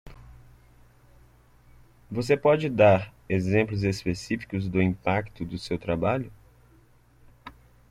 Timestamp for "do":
4.67-4.81, 5.45-5.59